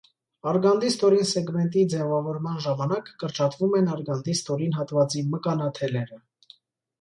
Արգանդի 0.51 0.87
ստորին 0.93 1.27
սեգմենտի 1.31 1.83
ձևավորման 1.93 2.57
ժամանակ 2.63 3.11
կրճատվում 3.25 3.77
են 3.81 3.91
արգանդի 3.97 4.35
ստորին 4.39 4.75
հատվածի 4.79 5.23
մկանաթելերը։ 5.37 6.21